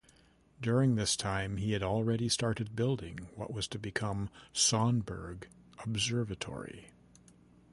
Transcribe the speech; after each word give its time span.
During 0.59 0.95
this 0.95 1.15
time 1.15 1.57
he 1.57 1.73
had 1.73 1.83
already 1.83 2.27
started 2.27 2.75
building 2.75 3.29
what 3.35 3.53
was 3.53 3.67
to 3.67 3.77
become 3.77 4.31
Sonneberg 4.51 5.43
Observatory. 5.83 6.87